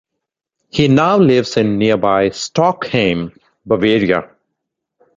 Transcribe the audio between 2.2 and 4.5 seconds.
Stockheim, Bavaria.